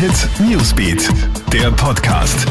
Hit 0.00 0.30
Newsbeat, 0.40 1.10
der 1.52 1.70
Podcast. 1.72 2.46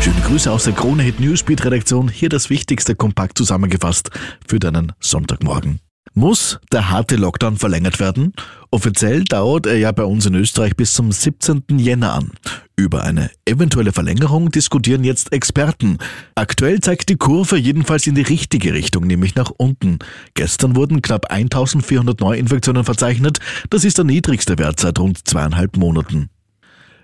Schöne 0.00 0.20
Grüße 0.20 0.48
aus 0.52 0.62
der 0.62 0.72
Krone 0.72 1.02
Hit 1.02 1.18
Newsbeat 1.18 1.64
Redaktion. 1.64 2.06
Hier 2.06 2.28
das 2.28 2.48
Wichtigste 2.48 2.94
kompakt 2.94 3.36
zusammengefasst 3.36 4.10
für 4.46 4.60
deinen 4.60 4.92
Sonntagmorgen. 5.00 5.80
Muss 6.14 6.60
der 6.70 6.90
harte 6.90 7.16
Lockdown 7.16 7.56
verlängert 7.56 7.98
werden? 7.98 8.34
Offiziell 8.70 9.24
dauert 9.24 9.66
er 9.66 9.78
ja 9.78 9.90
bei 9.90 10.04
uns 10.04 10.26
in 10.26 10.36
Österreich 10.36 10.76
bis 10.76 10.92
zum 10.92 11.10
17. 11.10 11.64
Jänner 11.76 12.12
an. 12.12 12.30
Über 12.78 13.04
eine 13.04 13.30
eventuelle 13.46 13.90
Verlängerung 13.90 14.50
diskutieren 14.50 15.02
jetzt 15.02 15.32
Experten. 15.32 15.96
Aktuell 16.34 16.80
zeigt 16.80 17.08
die 17.08 17.16
Kurve 17.16 17.56
jedenfalls 17.56 18.06
in 18.06 18.14
die 18.14 18.20
richtige 18.20 18.74
Richtung, 18.74 19.06
nämlich 19.06 19.34
nach 19.34 19.50
unten. 19.50 19.98
Gestern 20.34 20.76
wurden 20.76 21.00
knapp 21.00 21.30
1400 21.30 22.20
Neuinfektionen 22.20 22.84
verzeichnet. 22.84 23.38
Das 23.70 23.84
ist 23.84 23.96
der 23.96 24.04
niedrigste 24.04 24.58
Wert 24.58 24.78
seit 24.78 24.98
rund 24.98 25.26
zweieinhalb 25.26 25.78
Monaten. 25.78 26.28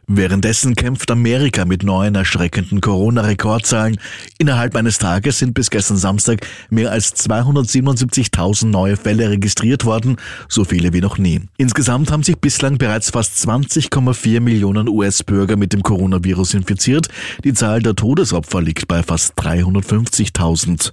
Währenddessen 0.08 0.74
kämpft 0.74 1.10
Amerika 1.12 1.64
mit 1.64 1.84
neuen 1.84 2.16
erschreckenden 2.16 2.80
Corona-Rekordzahlen. 2.80 3.98
Innerhalb 4.38 4.74
eines 4.74 4.98
Tages 4.98 5.38
sind 5.38 5.54
bis 5.54 5.70
gestern 5.70 5.96
Samstag 5.96 6.44
mehr 6.70 6.90
als 6.90 7.14
277.000 7.14 8.66
neue 8.66 8.96
Fälle 8.96 9.30
registriert 9.30 9.84
worden, 9.84 10.16
so 10.48 10.64
viele 10.64 10.92
wie 10.92 11.00
noch 11.00 11.18
nie. 11.18 11.40
Insgesamt 11.56 12.10
haben 12.10 12.24
sich 12.24 12.36
bislang 12.38 12.78
bereits 12.78 13.10
fast 13.10 13.36
20,4 13.46 14.40
Millionen 14.40 14.88
US-Bürger 14.88 15.56
mit 15.56 15.72
dem 15.72 15.84
Coronavirus 15.84 16.54
infiziert. 16.54 17.08
Die 17.44 17.54
Zahl 17.54 17.80
der 17.80 17.94
Todesopfer 17.94 18.60
liegt 18.60 18.88
bei 18.88 19.04
fast 19.04 19.38
350.000. 19.38 20.90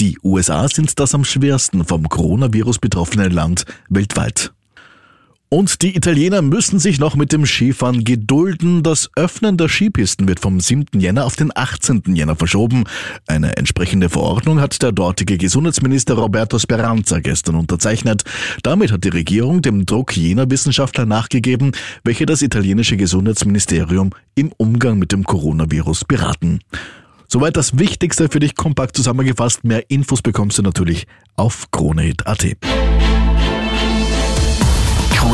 Die 0.00 0.18
USA 0.24 0.66
sind 0.68 0.98
das 0.98 1.14
am 1.14 1.24
schwersten 1.24 1.84
vom 1.84 2.08
Coronavirus 2.08 2.78
betroffene 2.78 3.28
Land 3.28 3.64
weltweit. 3.90 4.55
Und 5.48 5.82
die 5.82 5.96
Italiener 5.96 6.42
müssen 6.42 6.80
sich 6.80 6.98
noch 6.98 7.14
mit 7.14 7.32
dem 7.32 7.46
Skifahren 7.46 8.02
gedulden. 8.02 8.82
Das 8.82 9.08
Öffnen 9.14 9.56
der 9.56 9.68
Skipisten 9.68 10.26
wird 10.26 10.40
vom 10.40 10.58
7. 10.58 10.98
Jänner 10.98 11.24
auf 11.24 11.36
den 11.36 11.52
18. 11.54 12.02
Jänner 12.14 12.34
verschoben. 12.34 12.84
Eine 13.28 13.56
entsprechende 13.56 14.08
Verordnung 14.08 14.60
hat 14.60 14.82
der 14.82 14.90
dortige 14.90 15.38
Gesundheitsminister 15.38 16.14
Roberto 16.14 16.58
Speranza 16.58 17.20
gestern 17.20 17.54
unterzeichnet. 17.54 18.24
Damit 18.64 18.90
hat 18.90 19.04
die 19.04 19.10
Regierung 19.10 19.62
dem 19.62 19.86
Druck 19.86 20.16
jener 20.16 20.50
Wissenschaftler 20.50 21.06
nachgegeben, 21.06 21.72
welche 22.02 22.26
das 22.26 22.42
italienische 22.42 22.96
Gesundheitsministerium 22.96 24.10
im 24.34 24.50
Umgang 24.56 24.98
mit 24.98 25.12
dem 25.12 25.22
Coronavirus 25.22 26.06
beraten. 26.06 26.58
Soweit 27.28 27.56
das 27.56 27.78
Wichtigste 27.78 28.28
für 28.28 28.40
dich 28.40 28.56
kompakt 28.56 28.96
zusammengefasst. 28.96 29.62
Mehr 29.62 29.88
Infos 29.90 30.22
bekommst 30.22 30.58
du 30.58 30.62
natürlich 30.62 31.06
auf 31.36 31.70
kronehit.at. 31.70 32.56